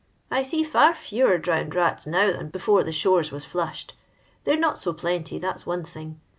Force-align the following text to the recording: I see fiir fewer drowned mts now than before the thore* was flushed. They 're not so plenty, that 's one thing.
I 0.31 0.41
see 0.41 0.63
fiir 0.65 0.95
fewer 0.95 1.37
drowned 1.37 1.73
mts 1.73 2.07
now 2.07 2.31
than 2.31 2.49
before 2.49 2.83
the 2.83 2.91
thore* 2.91 3.21
was 3.31 3.45
flushed. 3.45 3.93
They 4.45 4.53
're 4.53 4.57
not 4.59 4.79
so 4.79 4.93
plenty, 4.93 5.37
that 5.37 5.59
's 5.59 5.67
one 5.67 5.83
thing. 5.83 6.19